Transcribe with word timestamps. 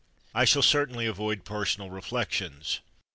I 0.33 0.45
shall 0.45 0.63
certainly 0.63 1.05
avoid 1.05 1.45
personal 1.45 1.91
reflections. 1.91 2.79